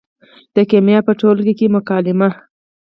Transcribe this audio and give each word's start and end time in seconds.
د 0.55 0.57
کیمیا 0.69 0.99
په 1.07 1.11
ټولګي 1.19 1.53
کې 1.59 1.73
مکالمه 1.75 2.29